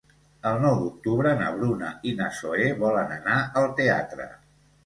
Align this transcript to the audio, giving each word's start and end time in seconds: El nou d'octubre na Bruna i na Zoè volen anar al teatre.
El 0.51 0.55
nou 0.61 0.77
d'octubre 0.79 1.33
na 1.41 1.51
Bruna 1.59 1.91
i 2.13 2.15
na 2.21 2.31
Zoè 2.39 2.67
volen 2.85 3.15
anar 3.19 3.37
al 3.63 3.73
teatre. 3.83 4.31